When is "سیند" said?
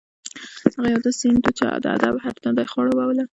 1.21-1.41